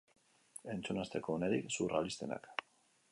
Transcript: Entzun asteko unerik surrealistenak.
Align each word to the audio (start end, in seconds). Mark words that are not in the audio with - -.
Entzun 0.75 1.01
asteko 1.01 1.37
unerik 1.41 1.69
surrealistenak. 1.75 2.53